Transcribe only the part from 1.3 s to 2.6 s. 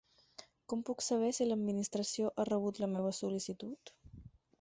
si l'Administració ha